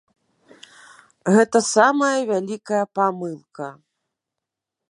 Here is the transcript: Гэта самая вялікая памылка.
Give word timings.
Гэта 1.35 1.57
самая 1.75 2.17
вялікая 2.31 2.81
памылка. 3.01 3.69